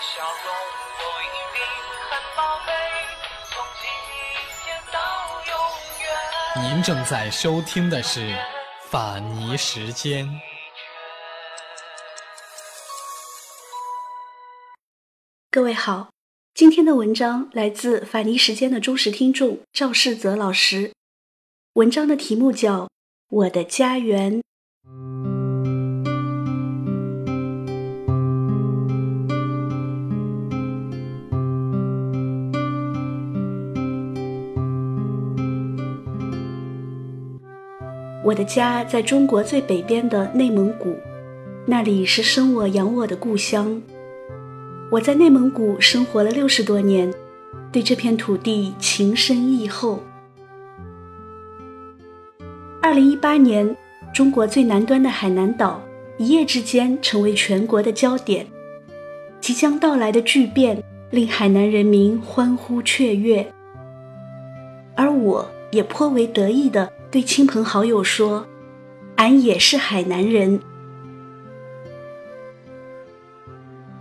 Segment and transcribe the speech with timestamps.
[0.00, 0.52] 笑容
[0.98, 1.26] 不一
[1.56, 1.60] 定
[2.10, 2.72] 很宝贝，
[3.50, 3.88] 从今
[4.62, 4.96] 天到
[5.46, 5.50] 永
[6.62, 6.74] 远。
[6.74, 8.36] 您正在收听的是
[8.90, 10.28] 法尼时间。
[15.50, 16.10] 各位好，
[16.52, 20.92] 今天的文章来自法尼时间的忠实听众赵世泽老师。
[21.72, 22.80] 文章的题目叫
[23.28, 24.42] 《我的家园》。
[38.26, 40.96] 我的家在中国最北边的内蒙古，
[41.64, 43.80] 那里是生我养我的故乡。
[44.90, 47.14] 我在内蒙古生活了六十多年，
[47.70, 50.00] 对这片土地情深意厚。
[52.82, 53.76] 二零一八年，
[54.12, 55.80] 中国最南端的海南岛
[56.18, 58.44] 一夜之间成为全国的焦点，
[59.40, 60.82] 即将到来的巨变
[61.12, 63.46] 令海南人民欢呼雀跃，
[64.96, 66.90] 而我也颇为得意的。
[67.16, 68.46] 对亲朋好友说
[69.16, 70.60] ：“俺也是海南人。”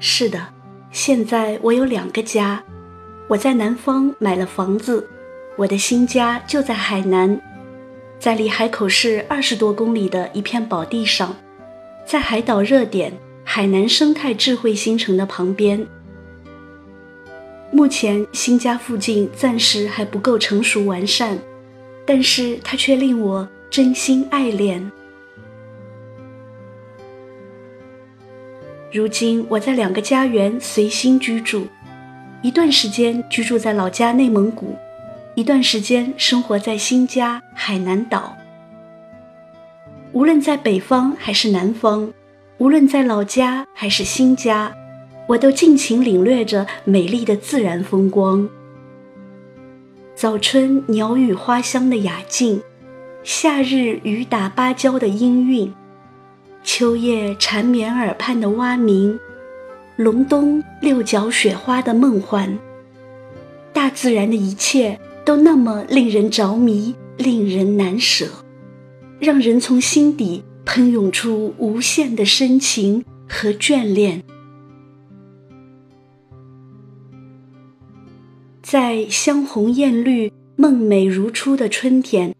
[0.00, 0.48] 是的，
[0.90, 2.64] 现在我有两个家，
[3.28, 5.06] 我在南方买了房子，
[5.58, 7.38] 我的新家就在海南，
[8.18, 11.36] 在离海口市二十多公里的一片宝地上，
[12.06, 13.12] 在海岛热点
[13.44, 15.86] 海南生态智慧新城的旁边。
[17.70, 21.38] 目前新家附近暂时还不够成熟完善。
[22.04, 24.90] 但是它却令我真心爱恋。
[28.92, 31.66] 如今我在两个家园随心居住，
[32.42, 34.76] 一段时间居住在老家内蒙古，
[35.34, 38.36] 一段时间生活在新家海南岛。
[40.12, 42.12] 无论在北方还是南方，
[42.58, 44.70] 无论在老家还是新家，
[45.26, 48.46] 我都尽情领略着美丽的自然风光。
[50.22, 52.62] 早春鸟语花香的雅静，
[53.24, 55.74] 夏日雨打芭蕉的音韵，
[56.62, 59.18] 秋夜缠绵耳畔的蛙鸣，
[59.96, 62.56] 隆冬六角雪花的梦幻。
[63.72, 68.28] 大自然的一切都那么令人着迷，令人难舍，
[69.18, 74.22] 让人从心底喷涌出无限的深情和眷恋。
[78.62, 82.34] 在香红艳绿、梦美如初的春天，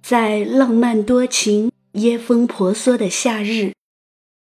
[0.00, 3.72] 在浪漫多情、椰风婆娑的夏日，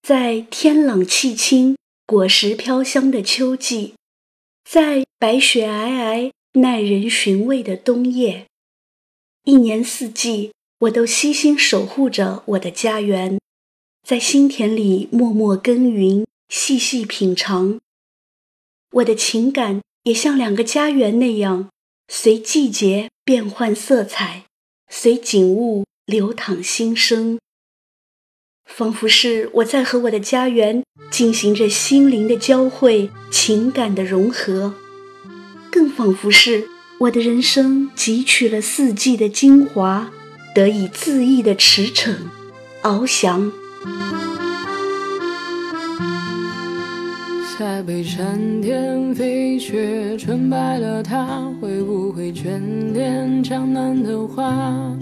[0.02, 3.94] 在天朗气清、果实飘香的秋季，
[4.66, 8.48] 在白雪皑皑、耐人寻味的冬夜，
[9.44, 13.40] 一年四季，我都悉心守护着我的家园，
[14.04, 17.80] 在心田里默默耕耘、细细品尝，
[18.94, 19.82] 我的情感。
[20.08, 21.68] 也像两个家园那样，
[22.08, 24.46] 随季节变换色彩，
[24.90, 27.38] 随景物流淌心声。
[28.66, 30.82] 仿佛是我在和我的家园
[31.12, 34.76] 进行着心灵的交汇，情感的融合，
[35.70, 36.70] 更仿佛是
[37.00, 40.10] 我的人生汲取了四季的精华，
[40.56, 42.16] 得以恣意的驰骋，
[42.82, 43.52] 翱翔。
[47.58, 52.62] 在北山巅飞雪，纯白了她，会不会眷
[52.94, 54.96] 恋江南的花？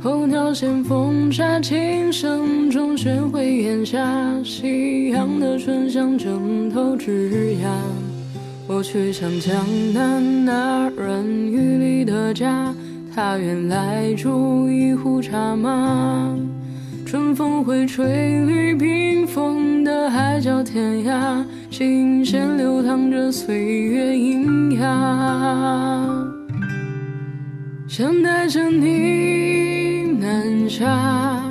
[0.00, 4.02] 候鸟衔风沙，琴声中寻回檐下
[4.42, 7.70] 夕阳的醇香正透枝桠。
[8.66, 9.64] 我去向江
[9.94, 12.74] 南那软雨里的家，
[13.14, 16.36] 他愿来煮一壶茶吗？
[17.10, 21.42] 春风会吹绿冰封的海角天涯。
[21.70, 26.14] 琴弦流淌着岁月阴哑，
[27.88, 31.42] 想带着你南下，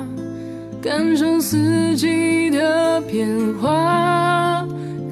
[0.80, 3.26] 感受四季的变
[3.60, 4.64] 化，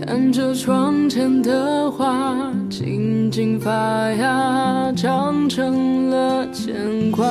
[0.06, 2.36] 看着窗前的花
[2.70, 3.72] 静静发
[4.12, 7.26] 芽，长成了牵挂，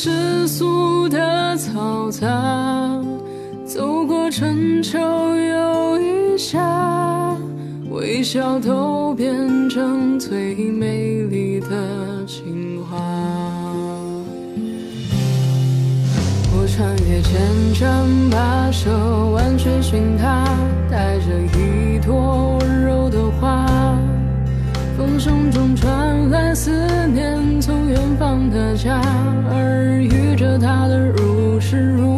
[0.00, 2.28] 世俗的嘈杂。
[3.66, 7.36] 走过春秋又一夏，
[7.90, 9.34] 微笑都变
[9.68, 12.96] 成最美丽的情话。
[16.52, 18.92] 我穿越千山跋涉，
[19.32, 20.44] 万水寻他，
[20.88, 21.17] 带
[25.18, 26.70] 声中传来思
[27.08, 29.00] 念，从远方的家，
[29.50, 32.17] 耳语着他的如诗如